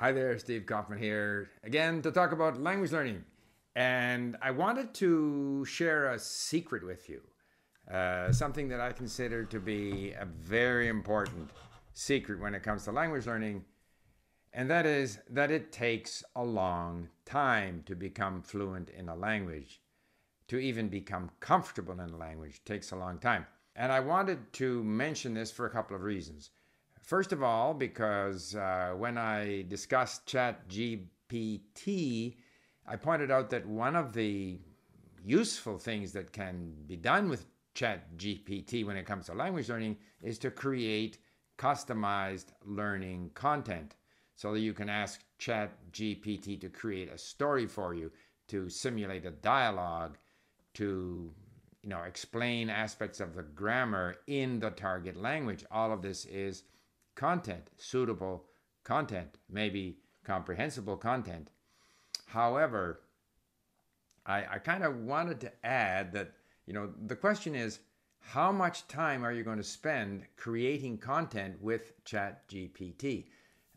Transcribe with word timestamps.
Hi 0.00 0.12
there, 0.12 0.38
Steve 0.38 0.64
Kaufmann 0.64 0.98
here 0.98 1.50
again 1.62 2.00
to 2.00 2.10
talk 2.10 2.32
about 2.32 2.58
language 2.58 2.90
learning. 2.90 3.22
And 3.76 4.34
I 4.40 4.50
wanted 4.50 4.94
to 4.94 5.66
share 5.66 6.10
a 6.10 6.18
secret 6.18 6.82
with 6.82 7.06
you, 7.10 7.20
uh, 7.92 8.32
something 8.32 8.70
that 8.70 8.80
I 8.80 8.92
consider 8.92 9.44
to 9.44 9.60
be 9.60 10.12
a 10.12 10.24
very 10.24 10.88
important 10.88 11.50
secret 11.92 12.40
when 12.40 12.54
it 12.54 12.62
comes 12.62 12.84
to 12.84 12.92
language 12.92 13.26
learning. 13.26 13.66
And 14.54 14.70
that 14.70 14.86
is 14.86 15.18
that 15.28 15.50
it 15.50 15.70
takes 15.70 16.24
a 16.34 16.42
long 16.42 17.10
time 17.26 17.82
to 17.84 17.94
become 17.94 18.40
fluent 18.40 18.88
in 18.88 19.10
a 19.10 19.14
language. 19.14 19.82
To 20.48 20.56
even 20.56 20.88
become 20.88 21.30
comfortable 21.40 22.00
in 22.00 22.08
a 22.08 22.16
language 22.16 22.64
takes 22.64 22.90
a 22.92 22.96
long 22.96 23.18
time. 23.18 23.44
And 23.76 23.92
I 23.92 24.00
wanted 24.00 24.50
to 24.54 24.82
mention 24.82 25.34
this 25.34 25.50
for 25.50 25.66
a 25.66 25.70
couple 25.70 25.94
of 25.94 26.04
reasons. 26.04 26.52
First 27.02 27.32
of 27.32 27.42
all, 27.42 27.74
because 27.74 28.54
uh, 28.54 28.92
when 28.96 29.18
I 29.18 29.62
discussed 29.62 30.26
ChatGPT, 30.26 32.36
I 32.86 32.96
pointed 32.96 33.30
out 33.30 33.50
that 33.50 33.66
one 33.66 33.96
of 33.96 34.12
the 34.12 34.58
useful 35.24 35.78
things 35.78 36.12
that 36.12 36.32
can 36.32 36.72
be 36.86 36.96
done 36.96 37.28
with 37.28 37.46
ChatGPT 37.74 38.84
when 38.84 38.96
it 38.96 39.06
comes 39.06 39.26
to 39.26 39.34
language 39.34 39.68
learning 39.68 39.96
is 40.22 40.38
to 40.38 40.50
create 40.50 41.18
customized 41.58 42.46
learning 42.64 43.30
content 43.34 43.96
so 44.34 44.52
that 44.52 44.60
you 44.60 44.72
can 44.72 44.88
ask 44.88 45.22
ChatGPT 45.38 46.60
to 46.60 46.68
create 46.68 47.12
a 47.12 47.18
story 47.18 47.66
for 47.66 47.94
you, 47.94 48.10
to 48.48 48.68
simulate 48.70 49.26
a 49.26 49.30
dialogue, 49.30 50.16
to 50.74 51.32
you 51.82 51.88
know 51.88 52.02
explain 52.02 52.70
aspects 52.70 53.20
of 53.20 53.34
the 53.34 53.42
grammar 53.42 54.16
in 54.26 54.58
the 54.58 54.70
target 54.70 55.16
language. 55.16 55.64
All 55.70 55.92
of 55.92 56.02
this 56.02 56.24
is 56.24 56.64
content, 57.14 57.70
suitable 57.76 58.44
content, 58.84 59.38
maybe 59.48 59.98
comprehensible 60.24 60.96
content. 60.96 61.48
However, 62.26 63.00
I, 64.26 64.44
I 64.52 64.58
kind 64.58 64.84
of 64.84 64.96
wanted 64.96 65.40
to 65.40 65.52
add 65.66 66.12
that, 66.12 66.32
you 66.66 66.74
know, 66.74 66.90
the 67.06 67.16
question 67.16 67.54
is 67.54 67.80
how 68.20 68.52
much 68.52 68.86
time 68.86 69.24
are 69.24 69.32
you 69.32 69.42
going 69.42 69.58
to 69.58 69.64
spend 69.64 70.24
creating 70.36 70.98
content 70.98 71.60
with 71.60 71.92
ChatGPT? 72.04 73.26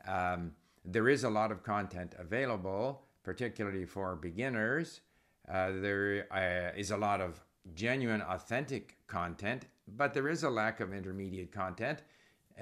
Um, 0.07 0.51
there 0.85 1.09
is 1.09 1.23
a 1.23 1.29
lot 1.29 1.51
of 1.51 1.63
content 1.63 2.13
available, 2.19 3.03
particularly 3.23 3.85
for 3.85 4.15
beginners. 4.15 5.01
Uh, 5.49 5.71
there 5.71 6.27
uh, 6.31 6.77
is 6.77 6.91
a 6.91 6.97
lot 6.97 7.21
of 7.21 7.41
genuine, 7.73 8.21
authentic 8.21 8.97
content, 9.07 9.65
but 9.87 10.13
there 10.13 10.27
is 10.27 10.43
a 10.43 10.49
lack 10.49 10.81
of 10.81 10.93
intermediate 10.93 11.51
content. 11.51 12.03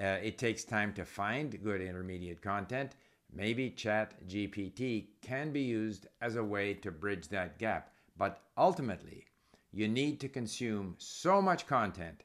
Uh, 0.00 0.18
it 0.22 0.38
takes 0.38 0.64
time 0.64 0.92
to 0.94 1.04
find 1.04 1.62
good 1.62 1.80
intermediate 1.80 2.40
content. 2.40 2.92
Maybe 3.32 3.70
Chat 3.70 4.26
GPT 4.28 5.06
can 5.22 5.52
be 5.52 5.62
used 5.62 6.06
as 6.20 6.36
a 6.36 6.44
way 6.44 6.74
to 6.74 6.90
bridge 6.90 7.28
that 7.28 7.58
gap. 7.58 7.92
But 8.16 8.42
ultimately, 8.56 9.24
you 9.72 9.88
need 9.88 10.20
to 10.20 10.28
consume 10.28 10.94
so 10.98 11.40
much 11.40 11.66
content. 11.66 12.24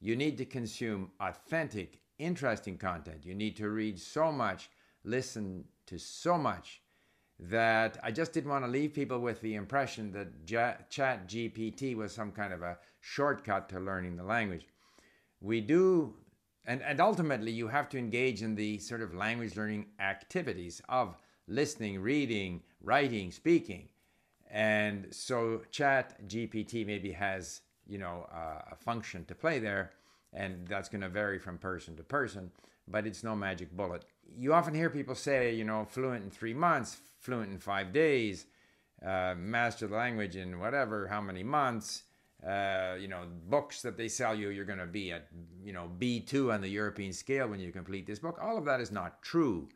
You 0.00 0.16
need 0.16 0.38
to 0.38 0.44
consume 0.44 1.10
authentic, 1.20 2.00
interesting 2.18 2.78
content. 2.78 3.24
You 3.24 3.34
need 3.34 3.56
to 3.56 3.68
read 3.68 3.98
so 3.98 4.32
much, 4.32 4.70
listen 5.04 5.64
to 5.86 5.98
so 5.98 6.38
much 6.38 6.80
that 7.38 7.98
I 8.02 8.10
just 8.10 8.32
didn't 8.32 8.50
want 8.50 8.64
to 8.64 8.70
leave 8.70 8.94
people 8.94 9.18
with 9.18 9.40
the 9.42 9.56
impression 9.56 10.10
that 10.12 10.46
Chat 10.46 11.28
GPT 11.28 11.94
was 11.94 12.12
some 12.12 12.32
kind 12.32 12.52
of 12.52 12.62
a 12.62 12.78
shortcut 13.00 13.68
to 13.70 13.80
learning 13.80 14.16
the 14.16 14.24
language. 14.24 14.66
We 15.40 15.60
do 15.60 16.14
and, 16.66 16.82
and 16.82 17.00
ultimately, 17.00 17.52
you 17.52 17.68
have 17.68 17.88
to 17.90 17.98
engage 17.98 18.42
in 18.42 18.54
the 18.56 18.78
sort 18.78 19.00
of 19.00 19.14
language 19.14 19.56
learning 19.56 19.86
activities 20.00 20.82
of 20.88 21.16
listening, 21.46 22.00
reading, 22.00 22.62
writing, 22.82 23.30
speaking. 23.30 23.88
And 24.50 25.06
so 25.10 25.62
Chat 25.70 26.26
GPT 26.28 26.84
maybe 26.84 27.12
has, 27.12 27.60
you 27.86 27.98
know, 27.98 28.26
uh, 28.32 28.62
a 28.72 28.76
function 28.76 29.24
to 29.26 29.34
play 29.34 29.60
there, 29.60 29.92
and 30.32 30.66
that's 30.66 30.88
going 30.88 31.02
to 31.02 31.08
vary 31.08 31.38
from 31.38 31.56
person 31.58 31.96
to 31.96 32.02
person, 32.02 32.50
but 32.88 33.06
it's 33.06 33.22
no 33.22 33.36
magic 33.36 33.70
bullet. 33.76 34.04
You 34.36 34.52
often 34.52 34.74
hear 34.74 34.90
people 34.90 35.14
say, 35.14 35.54
you 35.54 35.64
know, 35.64 35.84
fluent 35.84 36.24
in 36.24 36.30
three 36.30 36.54
months, 36.54 36.98
fluent 37.20 37.52
in 37.52 37.58
five 37.58 37.92
days, 37.92 38.46
uh, 39.04 39.34
master 39.36 39.86
the 39.86 39.96
language 39.96 40.36
in 40.36 40.58
whatever, 40.58 41.06
how 41.06 41.20
many 41.20 41.44
months 41.44 42.02
uh, 42.46 42.94
you 43.00 43.08
know, 43.08 43.24
books 43.48 43.82
that 43.82 43.96
they 43.96 44.08
sell 44.08 44.34
you, 44.34 44.50
you're 44.50 44.64
going 44.64 44.78
to 44.78 44.86
be 44.86 45.10
at, 45.10 45.26
you 45.64 45.72
know, 45.72 45.90
B2 45.98 46.54
on 46.54 46.60
the 46.60 46.68
European 46.68 47.12
scale 47.12 47.48
when 47.48 47.58
you 47.58 47.72
complete 47.72 48.06
this 48.06 48.20
book. 48.20 48.38
All 48.40 48.56
of 48.56 48.64
that 48.66 48.80
is 48.80 48.92
not 48.92 49.20
true. 49.22 49.68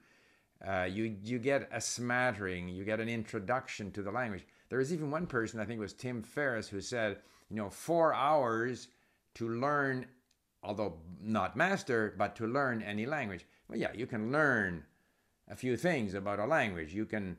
Uh, 0.67 0.85
you, 0.85 1.17
you 1.25 1.39
get 1.39 1.69
a 1.73 1.81
smattering, 1.81 2.69
you 2.69 2.85
get 2.85 3.01
an 3.01 3.09
introduction 3.09 3.91
to 3.93 4.03
the 4.03 4.11
language. 4.11 4.47
There 4.69 4.79
was 4.79 4.93
even 4.93 5.11
one 5.11 5.27
person, 5.27 5.59
I 5.59 5.65
think 5.65 5.79
it 5.79 5.83
was 5.83 5.95
Tim 5.95 6.23
Ferriss, 6.23 6.69
who 6.69 6.81
said, 6.81 7.19
you 7.49 7.57
know, 7.57 7.71
four 7.71 8.15
hours 8.15 8.89
to 9.35 9.49
learn, 9.49 10.07
although 10.63 10.99
not 11.21 11.57
master, 11.57 12.15
but 12.17 12.37
to 12.37 12.47
learn 12.47 12.83
any 12.83 13.05
language. 13.05 13.47
Well, 13.69 13.79
yeah, 13.79 13.93
you 13.95 14.07
can 14.07 14.31
learn 14.31 14.85
a 15.49 15.57
few 15.57 15.77
things 15.77 16.15
about 16.15 16.39
a 16.39 16.47
language. 16.47 16.95
You 16.95 17.07
can 17.07 17.37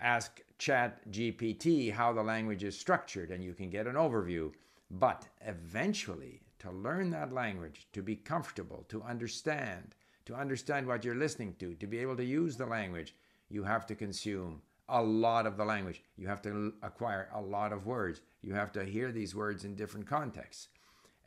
ask 0.00 0.40
Chat 0.58 1.08
GPT 1.12 1.92
how 1.92 2.12
the 2.12 2.22
language 2.22 2.64
is 2.64 2.78
structured 2.78 3.30
and 3.30 3.44
you 3.44 3.54
can 3.54 3.70
get 3.70 3.86
an 3.86 3.94
overview. 3.94 4.52
But 4.90 5.26
eventually, 5.40 6.42
to 6.60 6.70
learn 6.70 7.10
that 7.10 7.32
language, 7.32 7.88
to 7.92 8.02
be 8.02 8.16
comfortable, 8.16 8.84
to 8.88 9.02
understand, 9.02 9.94
to 10.26 10.34
understand 10.34 10.86
what 10.86 11.04
you're 11.04 11.14
listening 11.14 11.54
to, 11.58 11.74
to 11.74 11.86
be 11.86 11.98
able 11.98 12.16
to 12.16 12.24
use 12.24 12.56
the 12.56 12.66
language, 12.66 13.14
you 13.48 13.64
have 13.64 13.86
to 13.86 13.94
consume 13.94 14.62
a 14.88 15.02
lot 15.02 15.46
of 15.46 15.56
the 15.56 15.64
language. 15.64 16.02
You 16.16 16.26
have 16.28 16.42
to 16.42 16.74
acquire 16.82 17.28
a 17.34 17.40
lot 17.40 17.72
of 17.72 17.86
words. 17.86 18.20
You 18.42 18.54
have 18.54 18.72
to 18.72 18.84
hear 18.84 19.12
these 19.12 19.34
words 19.34 19.64
in 19.64 19.74
different 19.74 20.06
contexts. 20.06 20.68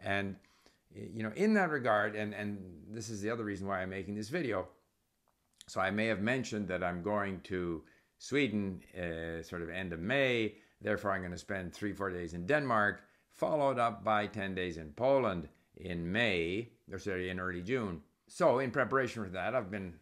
And 0.04 0.36
you 0.94 1.24
know, 1.24 1.32
in 1.36 1.54
that 1.56 1.70
regard, 1.70 2.16
and, 2.16 2.34
and 2.34 2.60
this 2.90 3.10
is 3.10 3.22
the 3.22 3.30
other 3.30 3.44
reason 3.44 3.68
why 3.68 3.82
I'm 3.82 3.90
making 3.90 4.16
this 4.16 4.30
video. 4.30 4.68
So 5.68 5.82
I 5.82 5.92
may 5.92 6.08
have 6.08 6.22
mentioned 6.22 6.68
that 6.70 6.84
I'm 6.84 7.02
going 7.02 7.42
to 7.42 7.84
Sweden, 8.20 8.82
uh, 8.96 9.44
sort 9.44 9.62
of 9.62 9.70
end 9.70 9.94
of 9.94 10.00
May. 10.00 10.56
Therefore, 10.82 11.12
I'm 11.12 11.22
going 11.22 11.32
to 11.32 11.38
spend 11.38 11.74
three, 11.74 11.94
four 11.94 12.10
days 12.10 12.34
in 12.34 12.46
Denmark, 12.46 13.02
followed 13.38 13.80
up 13.80 14.04
by 14.04 14.28
10 14.28 14.56
days 14.56 14.78
in 14.78 14.92
Poland 14.92 15.48
in 15.76 16.12
May, 16.12 16.70
or 16.92 17.00
sorry, 17.00 17.30
in 17.30 17.40
early 17.40 17.62
June. 17.62 18.02
So, 18.28 18.60
in 18.60 18.72
preparation 18.72 19.24
for 19.24 19.30
that, 19.30 19.56
I've 19.56 19.72
been 19.72 19.94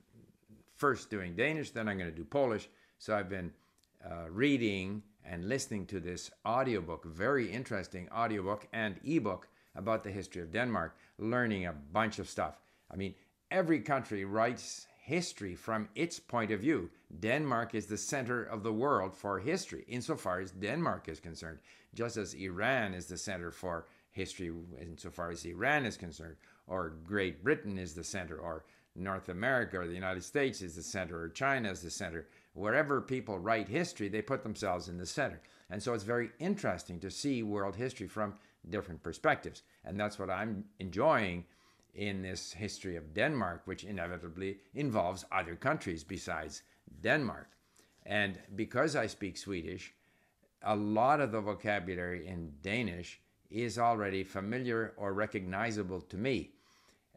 first 0.75 1.09
doing 1.09 1.35
Danish, 1.35 1.71
then 1.71 1.87
I'm 1.87 1.97
going 1.97 2.09
to 2.09 2.15
do 2.15 2.23
Polish. 2.23 2.69
So, 2.97 3.15
I've 3.15 3.29
been 3.29 3.51
uh, 4.03 4.29
reading 4.29 5.03
and 5.25 5.49
listening 5.49 5.85
to 5.87 5.99
this 5.99 6.31
audiobook, 6.45 7.05
very 7.05 7.51
interesting 7.51 8.07
audiobook 8.15 8.67
and 8.73 8.95
ebook 9.03 9.47
about 9.75 10.03
the 10.03 10.11
history 10.11 10.41
of 10.41 10.51
Denmark, 10.51 10.95
learning 11.17 11.65
a 11.65 11.73
bunch 11.73 12.19
of 12.19 12.29
stuff. 12.29 12.59
I 12.91 12.95
mean, 12.95 13.15
every 13.51 13.79
country 13.79 14.23
writes 14.25 14.87
history 15.05 15.53
from 15.53 15.87
its 15.93 16.19
point 16.19 16.49
of 16.49 16.59
view. 16.59 16.89
Denmark 17.19 17.75
is 17.75 17.85
the 17.85 17.97
center 17.97 18.43
of 18.43 18.63
the 18.63 18.73
world 18.73 19.15
for 19.15 19.37
history, 19.39 19.85
insofar 19.87 20.39
as 20.39 20.49
Denmark 20.49 21.07
is 21.07 21.19
concerned, 21.19 21.59
just 21.93 22.17
as 22.17 22.33
Iran 22.33 22.95
is 22.95 23.05
the 23.05 23.17
center 23.17 23.51
for 23.51 23.85
history, 24.09 24.51
insofar 24.81 25.29
as 25.29 25.45
Iran 25.45 25.85
is 25.85 25.95
concerned, 25.95 26.37
or 26.65 26.95
Great 27.05 27.43
Britain 27.43 27.77
is 27.77 27.93
the 27.93 28.03
center, 28.03 28.39
or 28.39 28.65
North 28.95 29.29
America 29.29 29.77
or 29.79 29.85
the 29.85 29.93
United 29.93 30.23
States 30.23 30.63
is 30.63 30.75
the 30.75 30.81
center, 30.81 31.21
or 31.21 31.29
China 31.29 31.69
is 31.69 31.81
the 31.81 31.91
center. 31.91 32.27
Wherever 32.53 32.99
people 32.99 33.37
write 33.37 33.67
history, 33.67 34.07
they 34.09 34.23
put 34.23 34.41
themselves 34.41 34.87
in 34.89 34.97
the 34.97 35.05
center. 35.05 35.39
And 35.69 35.83
so 35.83 35.93
it's 35.93 36.03
very 36.03 36.31
interesting 36.39 36.99
to 37.01 37.11
see 37.11 37.43
world 37.43 37.75
history 37.75 38.07
from 38.07 38.33
different 38.71 39.03
perspectives. 39.03 39.61
And 39.83 39.99
that's 39.99 40.17
what 40.17 40.31
I'm 40.31 40.63
enjoying 40.79 41.45
in 41.95 42.21
this 42.21 42.53
history 42.53 42.95
of 42.95 43.13
Denmark, 43.13 43.61
which 43.65 43.83
inevitably 43.83 44.57
involves 44.73 45.25
other 45.31 45.55
countries 45.55 46.03
besides 46.03 46.61
Denmark. 47.01 47.49
And 48.05 48.39
because 48.55 48.95
I 48.95 49.07
speak 49.07 49.37
Swedish, 49.37 49.93
a 50.61 50.75
lot 50.75 51.21
of 51.21 51.31
the 51.31 51.41
vocabulary 51.41 52.27
in 52.27 52.53
Danish 52.61 53.19
is 53.49 53.79
already 53.79 54.23
familiar 54.23 54.93
or 54.97 55.13
recognizable 55.13 56.01
to 56.01 56.17
me. 56.17 56.51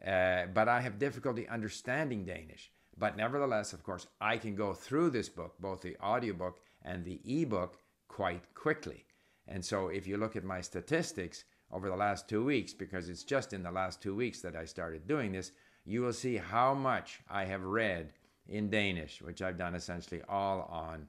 Uh, 0.05 0.45
but 0.53 0.67
I 0.69 0.81
have 0.81 0.97
difficulty 0.97 1.47
understanding 1.47 2.23
Danish. 2.25 2.71
But 2.97 3.17
nevertheless, 3.17 3.73
of 3.73 3.83
course, 3.83 4.07
I 4.21 4.37
can 4.37 4.55
go 4.55 4.73
through 4.73 5.09
this 5.11 5.29
book, 5.29 5.55
both 5.59 5.81
the 5.81 5.97
audiobook 6.01 6.59
and 6.83 7.03
the 7.03 7.21
ebook, 7.25 7.77
quite 8.07 8.53
quickly. 8.55 9.05
And 9.47 9.63
so 9.63 9.87
if 9.87 10.07
you 10.07 10.17
look 10.17 10.35
at 10.35 10.43
my 10.43 10.61
statistics, 10.61 11.43
over 11.71 11.89
the 11.89 11.95
last 11.95 12.27
two 12.27 12.43
weeks, 12.43 12.73
because 12.73 13.09
it's 13.09 13.23
just 13.23 13.53
in 13.53 13.63
the 13.63 13.71
last 13.71 14.01
two 14.01 14.15
weeks 14.15 14.41
that 14.41 14.55
I 14.55 14.65
started 14.65 15.07
doing 15.07 15.31
this, 15.31 15.51
you 15.85 16.01
will 16.01 16.13
see 16.13 16.37
how 16.37 16.73
much 16.73 17.19
I 17.29 17.45
have 17.45 17.63
read 17.63 18.13
in 18.47 18.69
Danish, 18.69 19.21
which 19.21 19.41
I've 19.41 19.57
done 19.57 19.75
essentially 19.75 20.21
all 20.27 20.61
on 20.71 21.07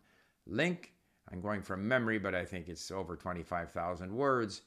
LingQ. 0.50 0.86
I'm 1.32 1.40
going 1.40 1.62
from 1.62 1.86
memory, 1.86 2.18
but 2.18 2.34
I 2.34 2.44
think 2.44 2.68
it's 2.68 2.90
over 2.90 3.16
25,000 3.16 4.14
words. 4.14 4.62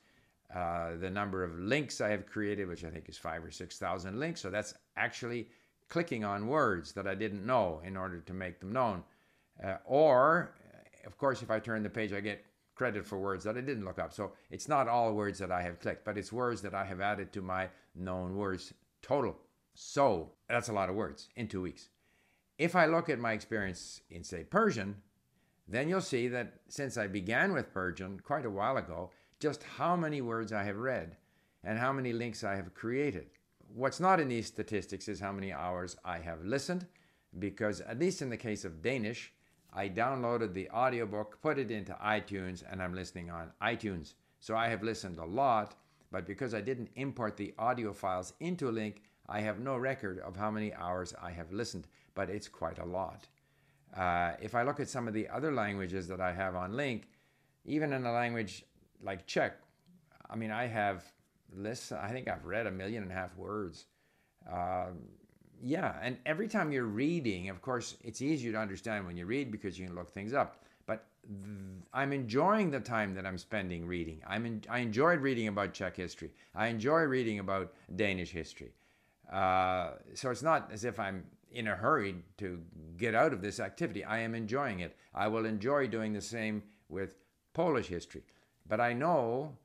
Uh, 0.54 0.95
the 0.98 1.10
number 1.10 1.44
of 1.44 1.51
LingQs 1.54 2.00
I 2.00 2.10
have 2.10 2.25
created, 2.25 2.68
which 2.68 2.86
I 2.86 2.89
think 2.89 3.10
is 3.10 3.18
five 3.18 3.44
or 3.44 3.51
6,000 3.51 4.16
LingQs. 4.16 4.38
So 4.38 4.50
that's 4.50 4.74
actually 4.96 5.50
clicking 5.89 6.24
on 6.24 6.48
words 6.48 6.92
that 6.94 7.07
I 7.07 7.16
didn't 7.16 7.46
know 7.46 7.81
in 7.84 7.98
order 7.98 8.19
to 8.22 8.34
make 8.34 8.60
them 8.60 8.72
known. 8.72 9.04
Uh, 9.63 9.78
or, 9.86 10.54
of 11.06 11.18
course, 11.18 11.42
if 11.42 11.51
I 11.51 11.60
turn 11.60 11.84
the 11.84 11.89
page, 11.89 12.13
I 12.13 12.19
get 12.19 12.46
credit 12.75 13.06
for 13.06 13.18
words 13.18 13.44
that 13.44 13.58
I 13.58 13.62
didn't 13.62 13.86
look 13.86 14.00
up. 14.00 14.14
So 14.14 14.34
it's 14.50 14.68
not 14.68 14.88
all 14.88 15.14
words 15.14 15.40
that 15.40 15.52
I 15.52 15.62
have 15.62 15.80
clicked, 15.80 16.06
but 16.06 16.18
it's 16.18 16.31
words 16.31 16.62
that 16.62 16.74
I 16.74 16.86
have 16.86 17.02
added 17.02 17.31
to 17.34 17.42
my 17.42 17.70
known 17.96 18.36
words 18.36 18.74
total. 19.02 19.38
So 19.74 20.31
that's 20.48 20.70
a 20.70 20.74
lot 20.74 20.90
of 20.90 20.96
words 20.96 21.30
in 21.36 21.48
two 21.48 21.62
weeks. 21.62 21.90
If 22.58 22.75
I 22.75 22.86
look 22.86 23.10
at 23.10 23.20
my 23.20 23.34
experience 23.34 24.02
in, 24.10 24.24
say, 24.24 24.44
Persian, 24.44 24.96
then 25.68 25.90
you'll 25.90 26.02
see 26.02 26.28
that 26.28 26.54
since 26.68 26.98
I 26.98 27.08
began 27.08 27.54
with 27.54 27.74
Persian 27.74 28.20
quite 28.20 28.46
a 28.46 28.50
while 28.50 28.78
ago, 28.78 29.12
just 29.40 29.64
how 29.64 29.96
many 29.96 30.22
words 30.22 30.54
I 30.54 30.64
have 30.64 30.78
read 30.78 31.18
and 31.64 31.80
how 31.80 31.92
many 31.92 32.14
LingQs 32.14 32.44
I 32.44 32.56
have 32.56 32.74
created. 32.74 33.28
What's 33.74 34.00
not 34.00 34.20
in 34.20 34.28
these 34.28 34.48
statistics 34.48 35.08
is 35.08 35.20
how 35.20 35.31
many 35.31 35.52
hours 35.52 35.96
I 36.06 36.20
have 36.20 36.46
listened, 36.46 36.86
because 37.40 37.81
at 37.81 38.00
least 38.00 38.22
in 38.22 38.30
the 38.30 38.38
case 38.38 38.66
of 38.66 38.81
Danish, 38.81 39.34
I 39.75 39.90
downloaded 39.90 40.54
the 40.54 40.70
audiobook, 40.70 41.42
put 41.42 41.58
it 41.58 41.72
into 41.72 41.94
iTunes, 41.94 42.64
and 42.70 42.81
I'm 42.81 42.94
listening 42.94 43.31
on 43.31 43.52
iTunes. 43.62 44.14
So 44.40 44.56
I 44.56 44.68
have 44.68 44.84
listened 44.84 45.18
a 45.18 45.25
lot, 45.25 45.75
but 46.12 46.25
because 46.28 46.54
I 46.54 46.62
didn't 46.62 46.90
import 46.96 47.38
the 47.38 47.54
audio 47.58 47.92
files 47.92 48.34
into 48.40 48.72
LingQ, 48.72 48.96
I 49.28 49.40
have 49.42 49.60
no 49.60 49.78
record 49.78 50.20
of 50.20 50.36
how 50.36 50.52
many 50.52 50.74
hours 50.74 51.16
I 51.22 51.31
have 51.31 51.52
listened, 51.52 51.88
but 52.14 52.30
it's 52.30 52.48
quite 52.48 52.78
a 52.78 52.86
lot. 52.86 53.28
Uh, 53.96 54.34
if 54.42 54.54
I 54.54 54.64
look 54.64 54.80
at 54.80 54.90
some 54.90 55.08
of 55.08 55.14
the 55.14 55.28
other 55.30 55.52
languages 55.52 56.08
that 56.08 56.20
I 56.20 56.34
have 56.34 56.56
on 56.56 56.74
LingQ, 56.74 57.04
even 57.66 57.94
in 57.94 58.06
a 58.06 58.12
language 58.12 58.64
like 59.02 59.25
Czech, 59.25 59.54
I 60.30 60.36
mean, 60.36 60.52
I 60.52 60.68
have 60.68 61.04
lists, 61.56 61.92
I 61.92 62.10
think 62.10 62.28
I've 62.28 62.46
read 62.46 62.68
a 62.68 62.72
million 62.72 63.04
and 63.04 63.12
a 63.12 63.16
half 63.16 63.36
words. 63.38 63.86
Um, 64.52 65.00
yeah, 65.63 65.95
and 66.01 66.18
every 66.25 66.48
time 66.48 66.71
you're 66.74 66.83
reading, 66.83 67.48
of 67.50 67.62
course, 67.62 67.95
it's 68.04 68.21
easier 68.21 68.51
to 68.51 68.57
understand 68.57 69.07
when 69.07 69.15
you 69.15 69.25
read 69.25 69.50
because 69.50 69.80
you 69.80 69.88
can 69.88 69.95
look 69.95 70.12
things 70.12 70.33
up. 70.33 70.65
But 70.86 71.06
th- 71.25 71.57
I'm 71.94 72.12
enjoying 72.12 72.69
the 72.69 72.81
time 72.81 73.15
that 73.15 73.25
I'm 73.25 73.38
spending 73.38 73.88
reading. 73.88 74.21
I'm 74.27 74.45
in, 74.45 74.63
I 74.69 74.80
enjoyed 74.80 75.21
reading 75.21 75.48
about 75.48 75.74
Czech 75.74 75.95
history. 75.95 76.31
I 76.54 76.68
enjoy 76.68 77.04
reading 77.04 77.39
about 77.39 77.74
Danish 77.95 78.31
history. 78.31 78.74
Uh, 79.31 79.92
so 80.13 80.30
it's 80.31 80.44
not 80.44 80.69
as 80.71 80.83
if 80.83 81.00
I'm 81.00 81.24
in 81.51 81.68
a 81.68 81.75
hurry 81.75 82.15
to 82.39 82.60
get 82.98 83.15
out 83.15 83.31
of 83.31 83.42
this 83.42 83.62
activity. 83.62 84.04
I 84.04 84.19
am 84.19 84.36
enjoying 84.36 84.81
it. 84.81 84.98
I 85.15 85.30
will 85.30 85.45
enjoy 85.45 85.88
doing 85.88 86.12
the 86.12 86.21
same 86.21 86.62
with 86.89 87.15
Polish 87.54 87.88
history. 87.88 88.24
But 88.68 88.81
I 88.81 88.92
know 88.92 89.56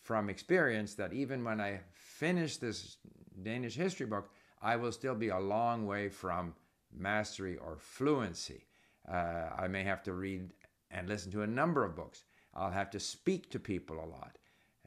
from 0.00 0.30
experience 0.30 0.94
that 0.94 1.12
even 1.12 1.42
when 1.42 1.60
I 1.60 1.80
finish 1.90 2.58
this 2.58 2.98
Danish 3.42 3.74
history 3.74 4.06
book, 4.06 4.30
I 4.64 4.76
will 4.76 4.92
still 4.92 5.14
be 5.14 5.28
a 5.28 5.38
long 5.38 5.86
way 5.86 6.08
from 6.08 6.54
mastery 6.90 7.58
or 7.58 7.76
fluency. 7.76 8.64
Uh, 9.06 9.50
I 9.58 9.68
may 9.68 9.84
have 9.84 10.02
to 10.04 10.14
read 10.14 10.54
and 10.90 11.06
listen 11.06 11.30
to 11.32 11.42
a 11.42 11.46
number 11.46 11.84
of 11.84 11.94
books. 11.94 12.24
I'll 12.54 12.70
have 12.70 12.90
to 12.92 13.00
speak 13.00 13.50
to 13.50 13.58
people 13.58 13.96
a 13.96 14.08
lot. 14.08 14.38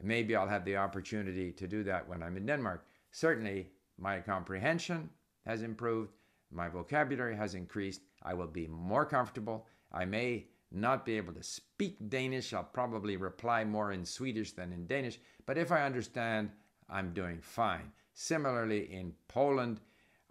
Maybe 0.01 0.35
I'll 0.35 0.47
have 0.47 0.65
the 0.65 0.77
opportunity 0.77 1.51
to 1.51 1.67
do 1.67 1.83
that 1.83 2.09
when 2.09 2.23
I'm 2.23 2.37
in 2.37 2.47
Denmark. 2.47 2.87
Certainly, 3.11 3.69
my 3.99 4.19
comprehension 4.19 5.11
has 5.45 5.61
improved, 5.61 6.11
my 6.51 6.69
vocabulary 6.69 7.35
has 7.35 7.53
increased. 7.53 8.01
I 8.23 8.33
will 8.33 8.47
be 8.47 8.67
more 8.67 9.05
comfortable. 9.05 9.67
I 9.91 10.05
may 10.05 10.47
not 10.71 11.05
be 11.05 11.17
able 11.17 11.33
to 11.33 11.43
speak 11.43 12.09
Danish. 12.09 12.51
I'll 12.51 12.63
probably 12.63 13.15
reply 13.17 13.63
more 13.63 13.91
in 13.91 14.05
Swedish 14.05 14.53
than 14.53 14.73
in 14.73 14.87
Danish. 14.87 15.19
But 15.45 15.57
if 15.57 15.71
I 15.71 15.85
understand, 15.85 16.49
I'm 16.89 17.13
doing 17.13 17.39
fine. 17.41 17.91
Similarly, 18.19 18.91
in 18.91 19.13
Poland, 19.27 19.79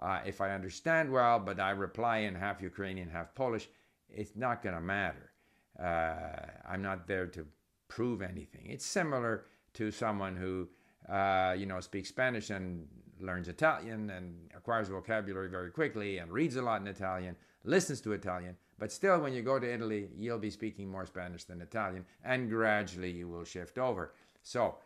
uh, 0.00 0.18
if 0.26 0.40
I 0.40 0.50
understand 0.50 1.08
well, 1.08 1.38
but 1.38 1.60
I 1.60 1.70
reply 1.70 2.16
in 2.18 2.34
half 2.34 2.60
Ukrainian, 2.60 3.08
half 3.08 3.32
Polish, 3.36 3.68
it's 4.10 4.34
not 4.34 4.60
going 4.60 4.74
to 4.74 4.80
matter. 4.80 5.30
Uh, 5.78 6.50
I'm 6.68 6.82
not 6.82 7.06
there 7.06 7.28
to 7.28 7.46
prove 7.86 8.22
anything. 8.22 8.66
It's 8.66 8.84
similar 8.84 9.44
to 9.74 9.92
someone 9.92 10.34
who, 10.34 10.68
uh, 11.08 11.54
you 11.56 11.66
know, 11.66 11.78
speaks 11.78 12.08
Spanish 12.08 12.50
and 12.50 12.88
learns 13.20 13.46
Italian 13.46 14.10
and 14.10 14.50
acquires 14.56 14.88
vocabulary 14.88 15.48
very 15.48 15.70
quickly 15.70 16.18
and 16.18 16.32
reads 16.32 16.56
a 16.56 16.62
lot 16.62 16.80
in 16.80 16.88
Italian, 16.88 17.36
listens 17.62 18.00
to 18.00 18.14
Italian, 18.14 18.56
but 18.80 18.90
still, 18.90 19.20
when 19.20 19.32
you 19.32 19.42
go 19.42 19.60
to 19.60 19.72
Italy, 19.72 20.08
you'll 20.18 20.40
be 20.40 20.50
speaking 20.50 20.90
more 20.90 21.06
Spanish 21.06 21.44
than 21.44 21.62
Italian, 21.62 22.04
and 22.24 22.50
gradually 22.50 23.12
you 23.12 23.28
will 23.28 23.44
shift 23.44 23.78
over. 23.78 24.12
So, 24.42 24.78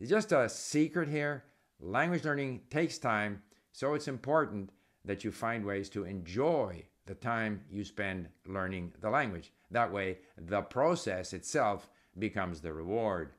just 0.00 0.30
a 0.30 0.48
secret 0.48 1.08
here 1.08 1.42
Language 1.80 2.24
learning 2.24 2.62
takes 2.70 2.98
time, 2.98 3.42
so 3.72 3.94
it's 3.94 4.08
important 4.08 4.70
that 5.04 5.24
you 5.24 5.30
find 5.30 5.64
ways 5.64 5.88
to 5.90 6.04
enjoy 6.04 6.84
the 7.06 7.14
time 7.14 7.62
you 7.70 7.84
spend 7.84 8.28
learning 8.46 8.92
the 9.00 9.10
language. 9.10 9.52
That 9.70 9.92
way, 9.92 10.18
the 10.38 10.62
process 10.62 11.32
itself 11.32 11.90
becomes 12.18 12.60
the 12.60 12.72
reward. 12.72 13.32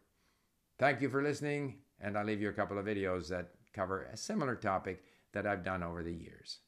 Thank 0.78 1.02
you 1.02 1.10
for 1.10 1.24
listening, 1.24 1.78
and 2.00 2.18
I'll 2.18 2.26
leave 2.26 2.42
you 2.42 2.50
a 2.50 2.54
couple 2.54 2.78
of 2.78 2.86
videos 2.86 3.30
that 3.30 3.50
cover 3.74 4.04
a 4.04 4.18
similar 4.18 4.56
topic 4.56 5.04
that 5.34 5.48
I've 5.48 5.64
done 5.64 5.82
over 5.82 6.04
the 6.04 6.14
years. 6.14 6.60